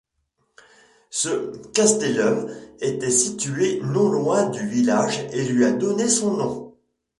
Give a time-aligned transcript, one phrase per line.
[1.11, 6.75] Ce castellum était situé non loin du village, et lui a donné son nom.